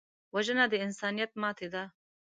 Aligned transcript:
وژنه 0.35 0.65
د 0.69 0.73
انسانیت 0.85 1.31
ماتې 1.41 1.67
ده 1.73 1.83